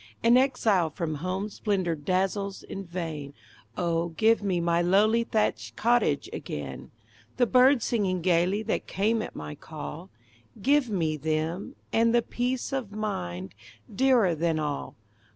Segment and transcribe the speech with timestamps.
[0.23, 3.35] An exile from home, splendor dazzles in vain!
[3.77, 6.89] Oh, give me my lowly thatched cottage again!
[7.37, 10.09] The birds singing gaily that came at my call!
[10.59, 11.75] Give me them!
[11.93, 13.53] and the peace of mind,
[13.95, 14.95] dearer than all.